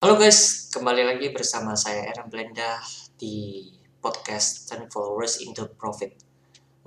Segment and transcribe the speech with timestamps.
[0.00, 2.80] Halo guys, kembali lagi bersama saya Aaron Blenda
[3.20, 3.68] di
[4.00, 6.16] podcast 10 Followers into Profit.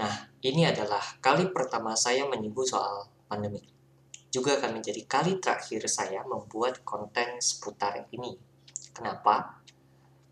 [0.01, 3.61] Nah, ini adalah kali pertama saya menyinggung soal pandemi.
[4.33, 8.33] Juga akan menjadi kali terakhir saya membuat konten seputar ini.
[8.97, 9.61] Kenapa?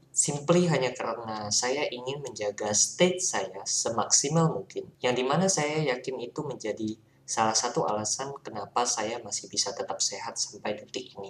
[0.10, 6.18] Simply hanya karena saya ingin menjaga state saya semaksimal mungkin, yang di mana saya yakin
[6.18, 6.98] itu menjadi
[7.30, 11.30] salah satu alasan kenapa saya masih bisa tetap sehat sampai detik ini.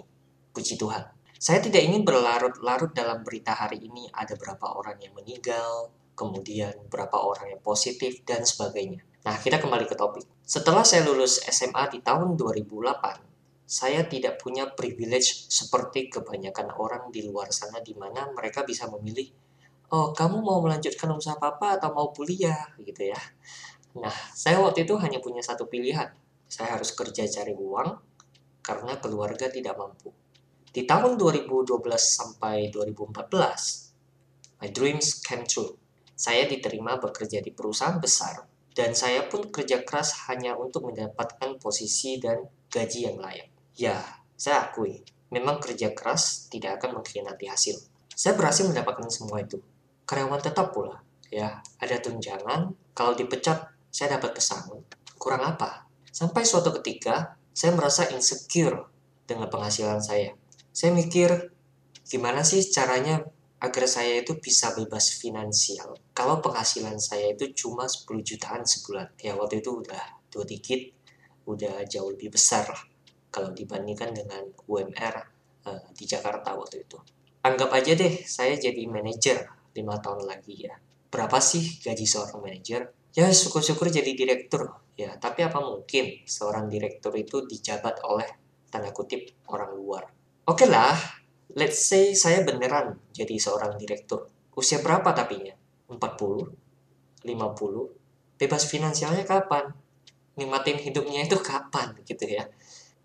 [0.56, 1.20] Puji Tuhan.
[1.42, 7.18] Saya tidak ingin berlarut-larut dalam berita hari ini ada berapa orang yang meninggal, kemudian berapa
[7.18, 9.02] orang yang positif, dan sebagainya.
[9.26, 10.22] Nah, kita kembali ke topik.
[10.46, 17.26] Setelah saya lulus SMA di tahun 2008, saya tidak punya privilege seperti kebanyakan orang di
[17.26, 19.26] luar sana di mana mereka bisa memilih,
[19.90, 23.18] oh kamu mau melanjutkan usaha apa atau mau kuliah gitu ya.
[23.98, 26.06] Nah, saya waktu itu hanya punya satu pilihan.
[26.46, 27.98] Saya harus kerja cari uang
[28.62, 30.14] karena keluarga tidak mampu.
[30.72, 31.68] Di tahun 2012
[32.00, 35.76] sampai 2014, my dreams came true.
[36.16, 42.16] Saya diterima bekerja di perusahaan besar, dan saya pun kerja keras hanya untuk mendapatkan posisi
[42.16, 43.52] dan gaji yang layak.
[43.76, 44.00] Ya,
[44.32, 47.76] saya akui, memang kerja keras tidak akan mengkhianati hasil.
[48.08, 49.60] Saya berhasil mendapatkan semua itu.
[50.08, 54.80] Karyawan tetap pula, ya, ada tunjangan, kalau dipecat, saya dapat pesangon.
[55.20, 55.84] Kurang apa?
[56.08, 58.88] Sampai suatu ketika, saya merasa insecure
[59.28, 60.32] dengan penghasilan saya
[60.72, 61.52] saya mikir
[62.08, 63.20] gimana sih caranya
[63.60, 66.00] agar saya itu bisa bebas finansial?
[66.16, 69.12] Kalau penghasilan saya itu cuma 10 jutaan sebulan.
[69.20, 70.00] Ya waktu itu udah
[70.32, 70.96] dua digit
[71.44, 72.82] udah jauh lebih besar lah.
[73.28, 75.14] Kalau dibandingkan dengan UMR
[75.68, 76.96] uh, eh, di Jakarta waktu itu.
[77.44, 79.44] Anggap aja deh saya jadi manajer
[79.76, 80.74] lima tahun lagi ya.
[81.12, 82.88] Berapa sih gaji seorang manajer?
[83.12, 84.72] Ya syukur-syukur jadi direktur.
[84.96, 88.28] Ya tapi apa mungkin seorang direktur itu dijabat oleh
[88.72, 90.98] tanda kutip orang luar Oke okay lah,
[91.54, 94.26] let's say saya beneran jadi seorang direktur.
[94.58, 95.54] Usia berapa tapinya?
[95.86, 97.22] 40?
[97.22, 97.30] 50?
[98.42, 99.70] Bebas finansialnya kapan?
[100.34, 102.50] Nikmatin hidupnya itu kapan gitu ya.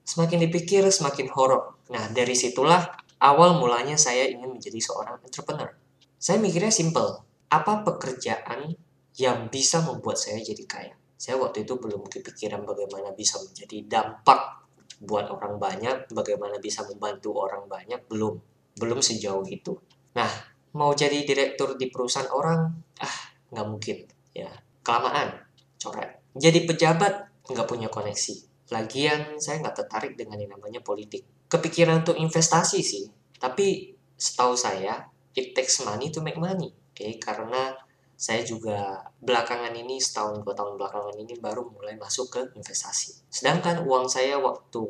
[0.02, 1.78] Semakin dipikir semakin horor.
[1.94, 2.82] Nah dari situlah
[3.22, 5.70] awal mulanya saya ingin menjadi seorang entrepreneur.
[6.18, 7.22] Saya mikirnya simple.
[7.54, 8.74] Apa pekerjaan
[9.14, 10.98] yang bisa membuat saya jadi kaya?
[11.22, 14.67] Saya waktu itu belum kepikiran bagaimana bisa menjadi dampak
[14.98, 18.38] buat orang banyak, bagaimana bisa membantu orang banyak, belum.
[18.78, 19.78] Belum sejauh itu.
[20.18, 20.30] Nah,
[20.74, 23.18] mau jadi direktur di perusahaan orang, ah,
[23.54, 23.98] nggak mungkin.
[24.34, 24.50] Ya,
[24.82, 25.38] kelamaan,
[25.78, 26.22] coret.
[26.38, 28.70] Jadi pejabat, nggak punya koneksi.
[28.74, 31.24] Lagian, saya nggak tertarik dengan yang namanya politik.
[31.48, 33.08] Kepikiran untuk investasi sih,
[33.40, 36.74] tapi setahu saya, it takes money to make money.
[36.74, 37.12] Oke, okay?
[37.22, 37.78] karena
[38.18, 43.30] saya juga belakangan ini setahun dua tahun belakangan ini baru mulai masuk ke investasi.
[43.30, 44.82] Sedangkan uang saya waktu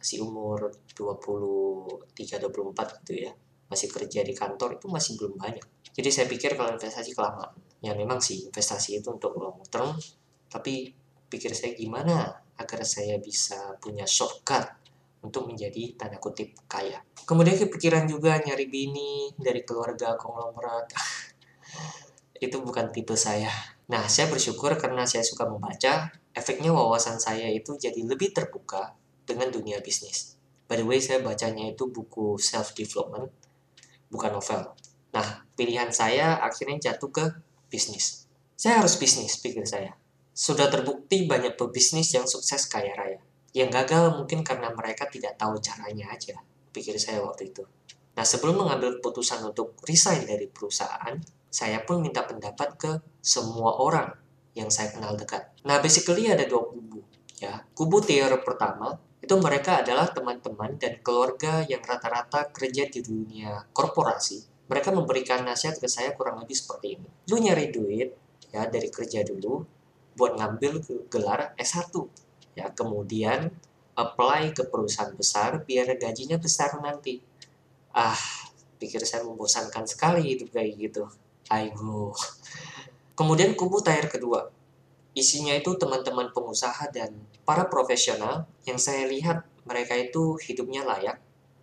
[0.00, 3.36] masih umur 23 24 gitu ya,
[3.68, 5.92] masih kerja di kantor itu masih belum banyak.
[5.92, 7.52] Jadi saya pikir kalau investasi kelamaan.
[7.84, 9.92] Ya memang sih investasi itu untuk long term,
[10.48, 10.96] tapi
[11.28, 14.80] pikir saya gimana agar saya bisa punya shortcut
[15.20, 16.96] untuk menjadi tanda kutip kaya.
[17.28, 20.88] Kemudian kepikiran juga nyari bini dari keluarga konglomerat.
[22.40, 23.52] itu bukan tipe saya.
[23.92, 28.96] Nah, saya bersyukur karena saya suka membaca, efeknya wawasan saya itu jadi lebih terbuka
[29.28, 30.40] dengan dunia bisnis.
[30.64, 33.28] By the way, saya bacanya itu buku self-development,
[34.08, 34.72] bukan novel.
[35.12, 37.24] Nah, pilihan saya akhirnya jatuh ke
[37.68, 38.30] bisnis.
[38.56, 39.98] Saya harus bisnis, pikir saya.
[40.30, 43.20] Sudah terbukti banyak pebisnis yang sukses kaya raya.
[43.50, 46.38] Yang gagal mungkin karena mereka tidak tahu caranya aja,
[46.70, 47.66] pikir saya waktu itu.
[48.14, 51.18] Nah, sebelum mengambil keputusan untuk resign dari perusahaan,
[51.50, 54.14] saya pun minta pendapat ke semua orang
[54.54, 55.50] yang saya kenal dekat.
[55.66, 57.02] Nah, basically ada dua kubu.
[57.42, 63.66] Ya, kubu teori pertama itu mereka adalah teman-teman dan keluarga yang rata-rata kerja di dunia
[63.74, 64.66] korporasi.
[64.70, 67.08] Mereka memberikan nasihat ke saya kurang lebih seperti ini.
[67.26, 68.14] Lu nyari duit
[68.50, 69.66] ya dari kerja dulu
[70.14, 70.72] buat ngambil
[71.10, 71.90] gelar S1.
[72.54, 73.50] Ya, kemudian
[73.94, 77.20] apply ke perusahaan besar biar gajinya besar nanti.
[77.90, 78.18] Ah,
[78.78, 81.04] pikir saya membosankan sekali hidup kayak gitu.
[81.50, 82.14] Aigo.
[83.18, 84.48] Kemudian kubu tayar kedua.
[85.12, 87.12] Isinya itu teman-teman pengusaha dan
[87.42, 91.18] para profesional yang saya lihat mereka itu hidupnya layak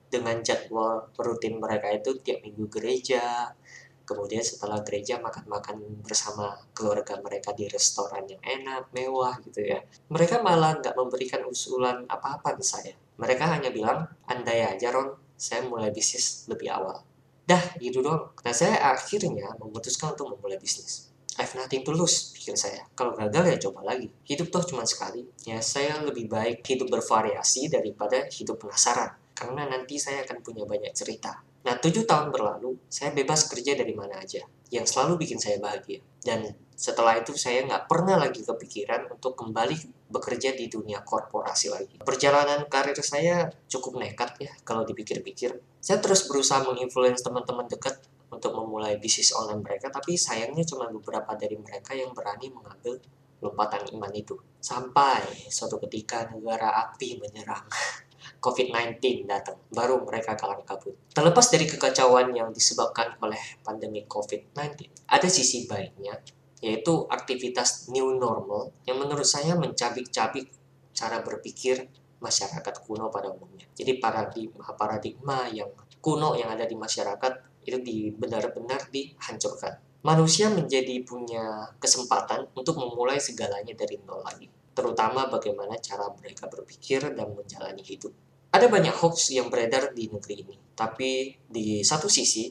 [0.07, 3.51] dengan jadwal rutin mereka itu tiap minggu gereja,
[4.07, 9.83] kemudian setelah gereja makan-makan bersama keluarga mereka di restoran yang enak, mewah gitu ya.
[10.07, 12.95] Mereka malah nggak memberikan usulan apa-apa ke saya.
[13.19, 17.03] Mereka hanya bilang, andai aja Ron, saya mulai bisnis lebih awal.
[17.47, 18.35] Dah, gitu doang.
[18.43, 21.07] Nah, saya akhirnya memutuskan untuk memulai bisnis.
[21.39, 22.83] I have nothing to lose, pikir saya.
[22.97, 24.11] Kalau gagal ya coba lagi.
[24.25, 25.23] Hidup toh cuma sekali.
[25.47, 29.15] Ya, saya lebih baik hidup bervariasi daripada hidup penasaran.
[29.37, 31.45] karena nanti saya akan punya banyak cerita.
[31.67, 34.39] Nah, tujuh tahun berlalu, saya bebas kerja dari mana aja,
[34.71, 35.99] yang selalu bikin saya bahagia.
[36.23, 41.99] Dan setelah itu saya nggak pernah lagi kepikiran untuk kembali bekerja di dunia korporasi lagi.
[41.99, 45.59] Perjalanan karir saya cukup nekat ya kalau dipikir-pikir.
[45.83, 47.99] Saya terus berusaha menginfluence teman-teman dekat
[48.31, 52.95] untuk memulai bisnis online mereka, tapi sayangnya cuma beberapa dari mereka yang berani mengambil
[53.43, 54.39] lompatan iman itu.
[54.63, 57.67] Sampai suatu ketika negara api menyerang.
[58.37, 60.93] COVID-19 datang, baru mereka kalang kabut.
[61.11, 66.17] Terlepas dari kekacauan yang disebabkan oleh pandemi COVID-19, ada sisi baiknya,
[66.61, 70.49] yaitu aktivitas new normal yang menurut saya mencabik-cabik
[70.93, 73.69] cara berpikir masyarakat kuno pada umumnya.
[73.77, 75.69] Jadi paradigma-paradigma yang
[76.01, 77.77] kuno yang ada di masyarakat itu
[78.15, 79.77] benar-benar dihancurkan.
[80.01, 84.47] Manusia menjadi punya kesempatan untuk memulai segalanya dari nol lagi
[84.77, 88.13] terutama bagaimana cara mereka berpikir dan menjalani hidup.
[88.57, 92.49] Ada banyak hoax yang beredar di negeri ini, tapi di satu sisi,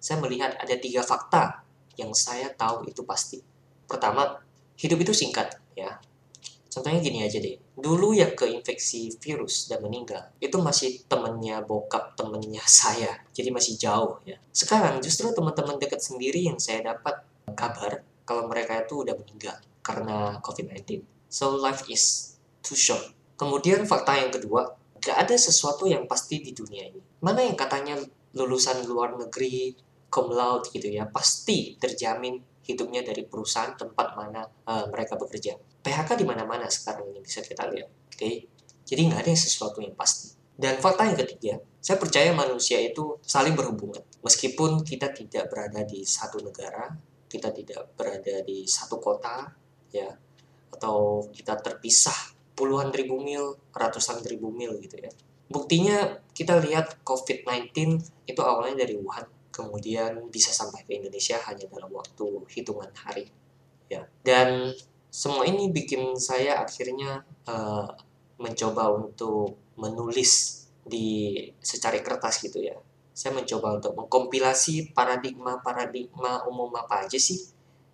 [0.00, 1.60] saya melihat ada tiga fakta
[2.00, 3.36] yang saya tahu itu pasti.
[3.84, 4.40] Pertama,
[4.80, 6.00] hidup itu singkat, ya.
[6.72, 12.64] Contohnya gini aja deh, dulu yang keinfeksi virus dan meninggal, itu masih temennya bokap temennya
[12.80, 14.40] saya, jadi masih jauh ya.
[14.56, 20.40] Sekarang justru teman-teman dekat sendiri yang saya dapat kabar kalau mereka itu udah meninggal karena
[20.40, 21.04] COVID-19.
[21.28, 23.04] So life is too short.
[23.36, 27.02] Kemudian fakta yang kedua, gak ada sesuatu yang pasti di dunia ini.
[27.26, 27.98] Mana yang katanya
[28.38, 29.74] lulusan luar negeri,
[30.06, 35.58] cum laude gitu ya, pasti terjamin hidupnya dari perusahaan tempat mana uh, mereka bekerja.
[35.82, 37.90] PHK di mana-mana sekarang ini bisa kita lihat.
[37.90, 38.34] Oke, okay?
[38.86, 40.38] jadi nggak ada yang sesuatu yang pasti.
[40.54, 44.06] Dan fakta yang ketiga, saya percaya manusia itu saling berhubungan.
[44.22, 46.86] Meskipun kita tidak berada di satu negara,
[47.26, 49.50] kita tidak berada di satu kota,
[49.90, 50.06] ya,
[50.70, 55.10] atau kita terpisah puluhan ribu mil, ratusan ribu mil gitu ya.
[55.52, 61.92] Buktinya kita lihat COVID-19 itu awalnya dari Wuhan, kemudian bisa sampai ke Indonesia hanya dalam
[61.92, 63.28] waktu hitungan hari.
[63.92, 64.08] Ya.
[64.24, 64.72] Dan
[65.12, 67.84] semua ini bikin saya akhirnya uh,
[68.40, 72.80] mencoba untuk menulis di secari kertas gitu ya.
[73.12, 77.44] Saya mencoba untuk mengkompilasi paradigma-paradigma umum apa aja sih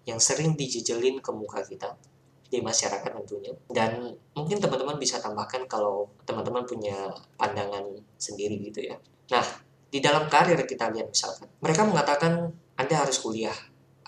[0.06, 1.98] yang sering dijejelin ke muka kita
[2.48, 3.52] di masyarakat tentunya.
[3.68, 7.84] Dan mungkin teman-teman bisa tambahkan kalau teman-teman punya pandangan
[8.16, 8.96] sendiri gitu ya.
[9.32, 9.44] Nah
[9.88, 13.54] di dalam karir kita lihat misalkan mereka mengatakan anda harus kuliah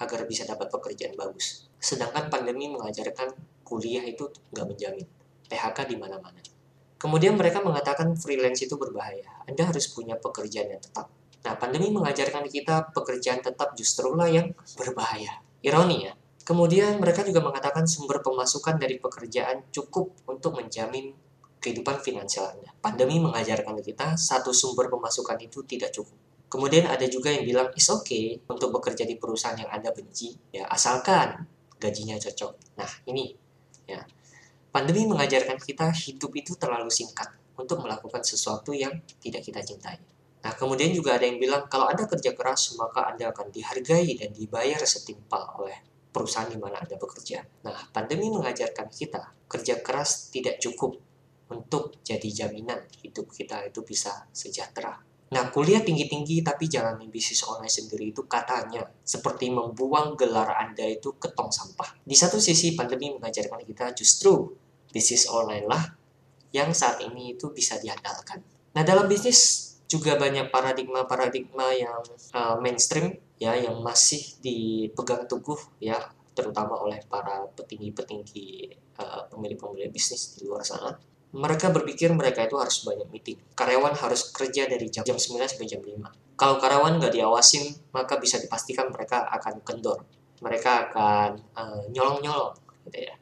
[0.01, 1.69] agar bisa dapat pekerjaan bagus.
[1.77, 5.07] Sedangkan pandemi mengajarkan kuliah itu nggak menjamin
[5.49, 6.41] PHK di mana-mana.
[7.01, 11.13] Kemudian mereka mengatakan freelance itu berbahaya anda harus punya pekerjaan yang tetap.
[11.45, 15.45] Nah pandemi mengajarkan kita pekerjaan tetap justru lah yang berbahaya.
[15.61, 16.17] Ironi ya
[16.51, 21.15] Kemudian mereka juga mengatakan sumber pemasukan dari pekerjaan cukup untuk menjamin
[21.63, 22.75] kehidupan finansial Anda.
[22.83, 26.19] Pandemi mengajarkan kita satu sumber pemasukan itu tidak cukup.
[26.51, 30.67] Kemudian ada juga yang bilang is okay untuk bekerja di perusahaan yang Anda benci, ya
[30.67, 31.47] asalkan
[31.79, 32.75] gajinya cocok.
[32.83, 33.31] Nah, ini
[33.87, 34.03] ya.
[34.75, 40.03] Pandemi mengajarkan kita hidup itu terlalu singkat untuk melakukan sesuatu yang tidak kita cintai.
[40.43, 44.35] Nah, kemudian juga ada yang bilang kalau Anda kerja keras, maka Anda akan dihargai dan
[44.35, 47.43] dibayar setimpal oleh perusahaan di mana Anda bekerja.
[47.67, 50.99] Nah, pandemi mengajarkan kita kerja keras tidak cukup
[51.51, 55.03] untuk jadi jaminan hidup kita itu bisa sejahtera.
[55.31, 61.15] Nah, kuliah tinggi-tinggi tapi jalanin bisnis online sendiri itu katanya seperti membuang gelar Anda itu
[61.15, 62.03] ke tong sampah.
[62.03, 64.51] Di satu sisi, pandemi mengajarkan kita justru
[64.91, 65.83] bisnis online lah
[66.51, 68.43] yang saat ini itu bisa diandalkan.
[68.75, 72.03] Nah, dalam bisnis juga banyak paradigma-paradigma yang
[72.35, 75.97] uh, mainstream ya yang masih dipegang teguh ya
[76.37, 80.93] terutama oleh para petinggi-petinggi uh, pemilik-pemilik bisnis di luar sana.
[81.31, 83.39] Mereka berpikir mereka itu harus banyak meeting.
[83.55, 86.37] Karyawan harus kerja dari jam, jam 9 sampai jam 5.
[86.37, 90.03] Kalau karyawan nggak diawasin, maka bisa dipastikan mereka akan kendor.
[90.43, 92.57] Mereka akan uh, nyolong-nyolong,
[92.91, 93.15] gitu ya.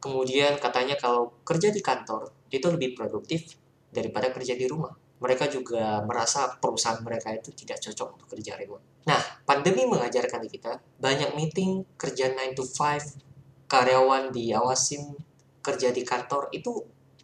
[0.00, 3.56] Kemudian katanya kalau kerja di kantor itu lebih produktif
[3.92, 4.92] daripada kerja di rumah.
[5.22, 10.80] Mereka juga merasa perusahaan mereka itu tidak cocok untuk kerja remote Nah, pandemi mengajarkan kita
[10.96, 13.20] banyak meeting, kerja 9 to 5,
[13.68, 15.12] karyawan diawasin,
[15.60, 16.72] kerja di kantor itu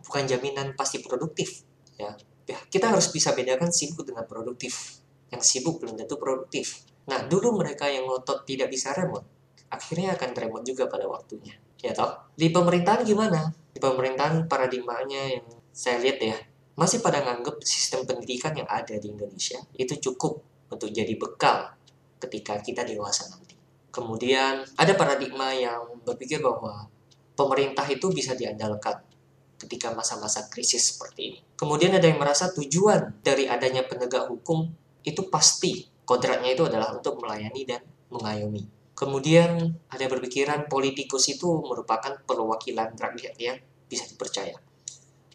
[0.05, 1.65] bukan jaminan pasti produktif.
[1.97, 5.01] Ya, ya kita harus bisa bedakan sibuk dengan produktif.
[5.33, 6.85] Yang sibuk belum tentu produktif.
[7.09, 9.25] Nah, dulu mereka yang ngotot tidak bisa remote,
[9.73, 11.57] akhirnya akan remote juga pada waktunya.
[11.81, 12.13] Ya toh?
[12.37, 13.49] Di pemerintahan gimana?
[13.73, 16.37] Di pemerintahan paradigmanya yang saya lihat ya,
[16.79, 21.75] masih pada nganggap sistem pendidikan yang ada di Indonesia itu cukup untuk jadi bekal
[22.21, 23.59] ketika kita dewasa nanti.
[23.91, 26.87] Kemudian ada paradigma yang berpikir bahwa
[27.35, 29.03] pemerintah itu bisa diandalkan
[29.61, 31.39] ketika masa-masa krisis seperti ini.
[31.59, 34.71] Kemudian ada yang merasa tujuan dari adanya penegak hukum
[35.05, 38.65] itu pasti kodratnya itu adalah untuk melayani dan mengayomi.
[38.97, 43.57] Kemudian ada berpikiran politikus itu merupakan perwakilan rakyat yang
[43.89, 44.57] bisa dipercaya.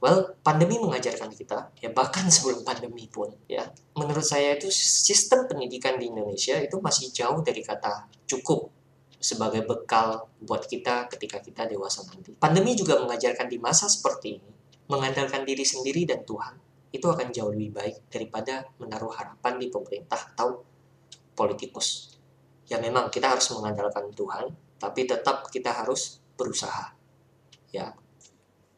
[0.04, 3.64] Well, pandemi mengajarkan kita, ya bahkan sebelum pandemi pun, ya,
[3.96, 8.76] menurut saya itu sistem pendidikan di Indonesia itu masih jauh dari kata cukup
[9.16, 12.36] sebagai bekal buat kita ketika kita dewasa nanti.
[12.36, 14.52] Pandemi juga mengajarkan di masa seperti ini,
[14.92, 16.54] mengandalkan diri sendiri dan Tuhan
[16.94, 20.64] itu akan jauh lebih baik daripada menaruh harapan di pemerintah atau
[21.36, 22.16] politikus.
[22.72, 26.96] Ya memang kita harus mengandalkan Tuhan, tapi tetap kita harus berusaha.
[27.76, 27.92] Ya.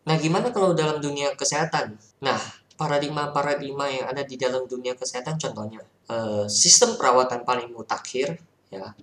[0.07, 1.99] Nah, gimana kalau dalam dunia kesehatan?
[2.23, 2.39] Nah,
[2.79, 8.37] paradigma-paradigma yang ada di dalam dunia kesehatan contohnya eh, sistem perawatan paling mutakhir
[8.69, 8.93] ya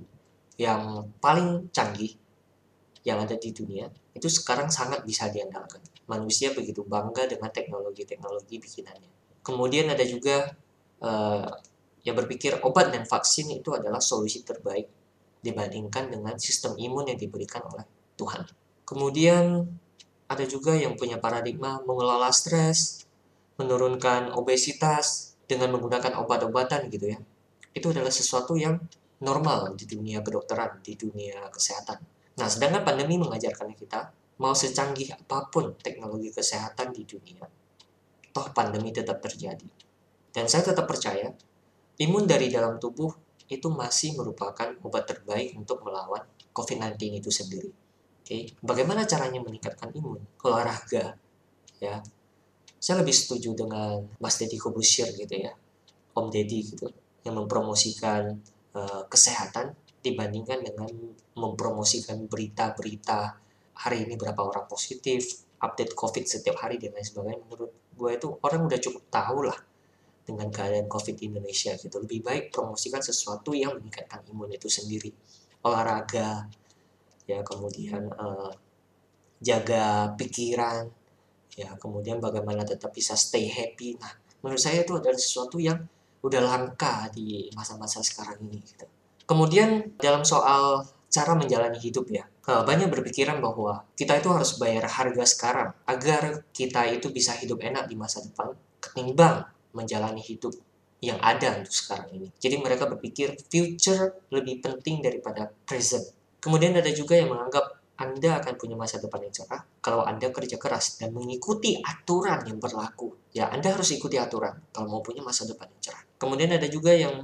[0.55, 2.15] yang paling canggih
[3.03, 5.83] yang ada di dunia itu sekarang sangat bisa diandalkan.
[6.07, 9.11] Manusia begitu bangga dengan teknologi-teknologi bikinannya.
[9.45, 10.55] Kemudian ada juga
[11.03, 11.51] uh,
[12.07, 14.89] yang berpikir obat dan vaksin itu adalah solusi terbaik
[15.45, 17.85] dibandingkan dengan sistem imun yang diberikan oleh
[18.17, 18.47] Tuhan.
[18.89, 19.69] Kemudian
[20.29, 23.05] ada juga yang punya paradigma mengelola stres,
[23.61, 27.19] menurunkan obesitas dengan menggunakan obat-obatan gitu ya.
[27.75, 28.81] Itu adalah sesuatu yang
[29.23, 31.99] normal di dunia kedokteran, di dunia kesehatan.
[32.35, 34.11] Nah, sedangkan pandemi mengajarkan kita,
[34.43, 37.47] mau secanggih apa pun teknologi kesehatan di dunia,
[38.35, 39.67] toh pandemi tetap terjadi.
[40.35, 41.31] Dan saya tetap percaya,
[42.03, 43.15] imun dari dalam tubuh
[43.47, 47.84] itu masih merupakan obat terbaik untuk melawan COVID-19 itu sendiri.
[48.25, 50.25] Oke, bagaimana caranya meningkatkan imun?
[50.41, 51.13] Olahraga,
[51.77, 52.01] ya.
[52.81, 55.53] Saya lebih setuju dengan Mas Deddy Kobusir gitu ya,
[56.17, 56.89] Om Deddy gitu,
[57.21, 58.41] yang mempromosikan
[58.75, 59.71] Eh, kesehatan
[60.03, 60.91] dibandingkan dengan
[61.39, 63.39] mempromosikan berita-berita
[63.79, 67.39] hari ini berapa orang positif, update COVID setiap hari dan lain sebagainya.
[67.47, 69.55] Menurut gue itu orang udah cukup tahu lah
[70.27, 72.03] dengan keadaan COVID di Indonesia gitu.
[72.03, 75.15] Lebih baik promosikan sesuatu yang meningkatkan imun itu sendiri.
[75.63, 76.51] Olahraga,
[77.25, 78.53] ya kemudian uh,
[79.41, 80.89] jaga pikiran,
[81.55, 83.97] ya kemudian bagaimana tetap bisa stay happy.
[84.01, 84.13] Nah,
[84.45, 85.79] menurut saya itu adalah sesuatu yang
[86.25, 88.89] udah langka di masa-masa sekarang ini gitu.
[89.29, 94.89] Kemudian dalam soal cara menjalani hidup ya, eh, banyak berpikiran bahwa kita itu harus bayar
[94.89, 100.53] harga sekarang agar kita itu bisa hidup enak di masa depan ketimbang menjalani hidup
[101.05, 102.29] yang ada untuk sekarang ini.
[102.41, 106.09] Jadi mereka berpikir future lebih penting daripada present.
[106.45, 110.59] Kemudian ada juga yang menganggap anda akan punya masa depan yang cerah kalau Anda kerja
[110.59, 113.15] keras dan mengikuti aturan yang berlaku.
[113.31, 116.03] Ya, Anda harus ikuti aturan kalau mau punya masa depan yang cerah.
[116.19, 117.23] Kemudian ada juga yang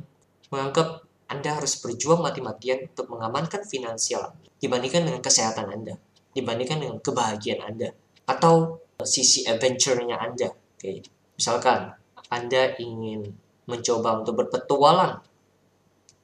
[0.55, 4.31] menganggap Anda harus berjuang mati-matian untuk mengamankan finansial
[4.63, 5.95] dibandingkan dengan kesehatan Anda,
[6.39, 7.91] dibandingkan dengan kebahagiaan Anda,
[8.31, 10.55] atau sisi adventure-nya Anda.
[10.55, 11.03] Oke,
[11.35, 11.99] misalkan
[12.31, 13.27] Anda ingin
[13.67, 15.19] mencoba untuk berpetualang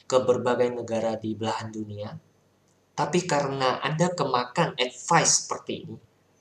[0.07, 2.15] ke berbagai negara di belahan dunia,
[2.97, 5.97] tapi karena Anda kemakan advice seperti ini,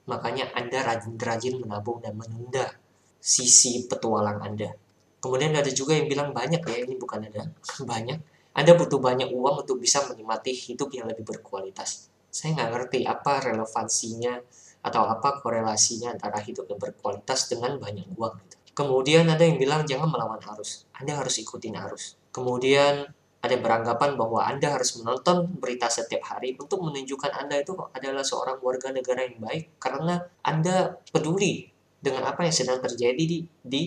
[0.08, 2.80] makanya Anda rajin-rajin menabung dan menunda
[3.20, 4.72] sisi petualang Anda.
[5.20, 7.52] Kemudian ada juga yang bilang banyak ya, ini bukan ada,
[7.92, 8.20] banyak.
[8.56, 12.08] Anda butuh banyak uang untuk bisa menikmati hidup yang lebih berkualitas.
[12.32, 14.40] Saya nggak ngerti apa relevansinya
[14.80, 18.34] atau apa korelasinya antara hidup yang berkualitas dengan banyak uang.
[18.48, 18.56] Gitu.
[18.72, 22.16] Kemudian ada yang bilang jangan melawan arus, Anda harus ikutin arus.
[22.32, 23.12] Kemudian
[23.46, 28.58] ada beranggapan bahwa Anda harus menonton berita setiap hari untuk menunjukkan Anda itu adalah seorang
[28.60, 31.70] warga negara yang baik karena Anda peduli
[32.02, 33.84] dengan apa yang sedang terjadi di, di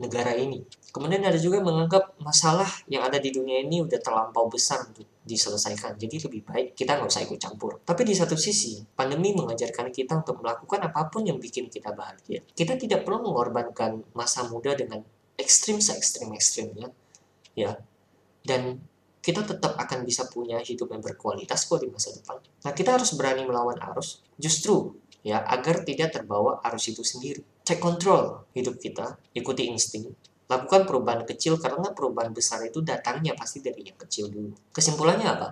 [0.00, 0.64] negara ini.
[0.90, 5.94] Kemudian ada juga menganggap masalah yang ada di dunia ini udah terlampau besar untuk diselesaikan.
[5.94, 7.78] Jadi lebih baik kita nggak usah ikut campur.
[7.86, 12.42] Tapi di satu sisi, pandemi mengajarkan kita untuk melakukan apa pun yang bikin kita bahagia.
[12.42, 15.04] Kita tidak perlu mengorbankan masa muda dengan
[15.38, 16.90] ekstrim se ekstrim ekstrimnya,
[17.54, 17.78] ya.
[18.42, 18.82] Dan
[19.20, 22.40] kita tetap akan bisa punya hidup yang berkualitas kok di masa depan.
[22.40, 27.44] Nah, kita harus berani melawan arus, justru ya agar tidak terbawa arus itu sendiri.
[27.60, 30.08] Cek kontrol hidup kita, ikuti insting,
[30.48, 34.56] lakukan perubahan kecil karena perubahan besar itu datangnya pasti dari yang kecil dulu.
[34.72, 35.48] Kesimpulannya apa?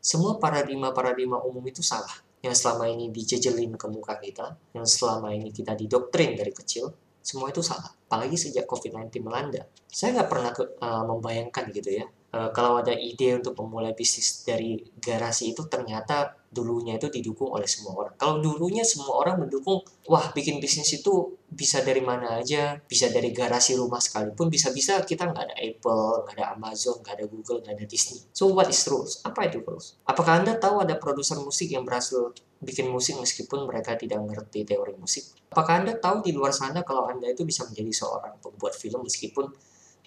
[0.00, 2.24] Semua paradigma-paradigma umum itu salah.
[2.40, 6.88] Yang selama ini dijejelin ke muka kita, yang selama ini kita didoktrin dari kecil,
[7.20, 7.92] semua itu salah.
[8.08, 9.68] Apalagi sejak COVID-19 melanda.
[9.86, 14.42] Saya nggak pernah ke, uh, membayangkan gitu ya, uh, kalau ada ide untuk memulai bisnis
[14.46, 18.14] dari garasi itu ternyata dulunya itu didukung oleh semua orang.
[18.18, 23.30] Kalau dulunya semua orang mendukung, wah bikin bisnis itu bisa dari mana aja, bisa dari
[23.30, 27.74] garasi rumah sekalipun, bisa-bisa kita nggak ada Apple, nggak ada Amazon, nggak ada Google, nggak
[27.78, 28.18] ada Disney.
[28.34, 29.22] So what is rules?
[29.22, 29.94] Apa itu rules?
[30.02, 34.98] Apakah Anda tahu ada produser musik yang berhasil bikin musik meskipun mereka tidak mengerti teori
[34.98, 35.30] musik?
[35.54, 39.54] Apakah Anda tahu di luar sana kalau Anda itu bisa menjadi seorang pembuat film meskipun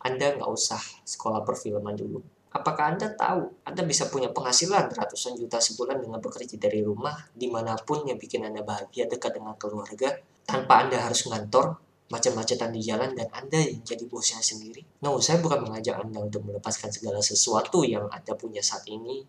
[0.03, 2.19] Anda nggak usah sekolah perfilman dulu?
[2.53, 7.49] Apakah Anda tahu Anda bisa punya penghasilan ratusan juta sebulan dengan bekerja dari rumah di
[7.49, 10.13] mana pun yang bikin Anda bahagia dekat dengan keluarga
[10.45, 11.81] tanpa Anda harus ngantor
[12.13, 14.85] macam-macam di jalan dan Anda yang jadi bosnya sendiri.
[15.01, 19.25] No, saya bukan mengajak Anda untuk melepaskan segala sesuatu yang Anda punya saat ini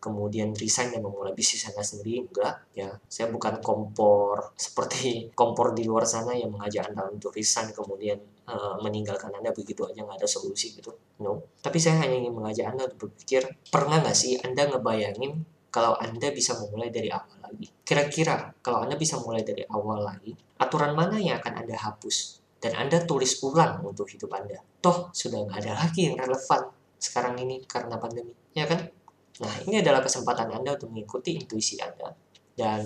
[0.00, 2.24] kemudian resign dan memulai bisnis Anda sendiri?
[2.24, 2.88] Enggak ya.
[3.06, 8.16] Saya bukan kompor seperti kompor di luar sana yang mengajak Anda untuk resign kemudian
[8.48, 10.90] uh, meninggalkan Anda begitu aja nggak ada solusi gitu.
[11.20, 11.44] No.
[11.60, 15.32] Tapi saya hanya ingin mengajak Anda untuk berpikir pernah nggak sih Anda ngebayangin
[15.70, 17.68] kalau Anda bisa memulai dari awal lagi?
[17.84, 22.76] Kira-kira kalau Anda bisa mulai dari awal lagi aturan mana yang akan Anda hapus dan
[22.76, 24.58] Anda tulis ulang untuk hidup Anda?
[24.80, 28.90] Toh sudah nggak ada lagi yang relevan sekarang ini karena pandemi ya kan
[29.38, 32.12] Nah, ini adalah kesempatan Anda untuk mengikuti intuisi Anda
[32.58, 32.84] dan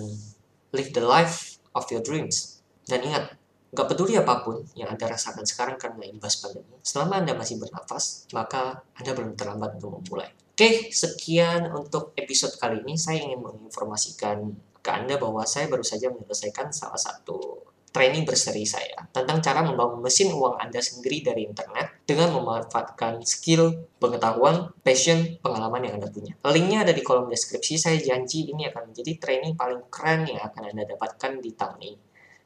[0.71, 2.61] live the life of your dreams.
[2.85, 3.33] Dan ingat,
[3.73, 8.29] gak peduli apa pun yang Anda rasakan sekarang karena imbas pandemi, selama Anda masih bernafas,
[8.31, 10.31] maka Anda belum terlambat untuk memulai.
[10.55, 12.95] Oke, sekian untuk episode kali ini.
[12.95, 14.37] Saya ingin menginformasikan
[14.79, 20.03] ke Anda bahwa saya baru saja menyelesaikan salah satu training berseri saya tentang cara membangun
[20.03, 26.37] mesin uang Anda sendiri dari internet dengan memanfaatkan skill, pengetahuan, passion, pengalaman yang Anda punya.
[26.45, 27.81] Linknya ada di kolom deskripsi.
[27.81, 31.99] Saya janji ini akan menjadi training paling keren yang akan Anda dapatkan di tahun ini.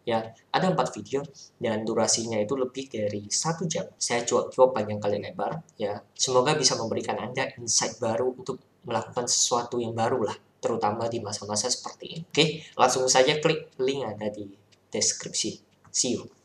[0.07, 1.21] Ya, ada empat video
[1.59, 3.85] dan durasinya itu lebih dari satu jam.
[3.99, 5.59] Saya cuap-cuap panjang kali lebar.
[5.75, 11.19] Ya, semoga bisa memberikan Anda insight baru untuk melakukan sesuatu yang baru lah, terutama di
[11.19, 12.21] masa-masa seperti ini.
[12.25, 12.45] Oke,
[12.79, 14.49] langsung saja klik link ada di
[14.89, 15.51] deskripsi.
[15.91, 16.38] See you.